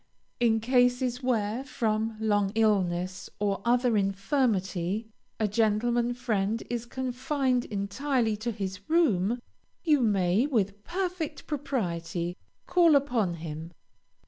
[0.39, 5.05] In cases where, from long illness or other infirmity,
[5.39, 9.39] a gentleman friend is confined entirely to his room,
[9.83, 12.35] you may, with perfect propriety,
[12.65, 13.73] call upon him.